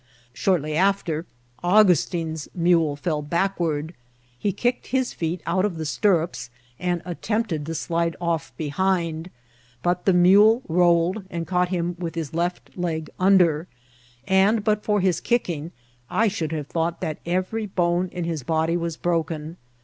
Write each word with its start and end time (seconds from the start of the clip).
Shortly 0.33 0.75
after 0.75 1.27
Augustin's 1.63 2.49
mule 2.55 2.95
fell 2.95 3.21
backward; 3.21 3.93
he 4.39 4.51
kicked 4.51 4.87
his 4.87 5.13
feet 5.13 5.43
out 5.45 5.63
of 5.63 5.77
the 5.77 5.85
stirrups, 5.85 6.49
and 6.79 7.03
attempted 7.05 7.67
to 7.67 7.75
slide 7.75 8.15
off 8.19 8.51
behind; 8.57 9.29
but 9.83 10.05
the 10.05 10.13
mule 10.13 10.63
rolled, 10.67 11.23
and 11.29 11.45
caught 11.45 11.69
him 11.69 11.95
with 11.99 12.15
his 12.15 12.33
left 12.33 12.75
leg 12.75 13.11
undery 13.19 13.67
and, 14.27 14.63
but 14.63 14.83
for 14.83 15.01
his 15.01 15.21
kicking, 15.21 15.71
I 16.09 16.29
should 16.29 16.51
have 16.51 16.65
thought 16.65 16.99
that 17.01 17.19
every 17.23 17.67
bone 17.67 18.07
in 18.11 18.23
his 18.23 18.41
body 18.41 18.75
was 18.77 18.97
broken. 18.97 19.57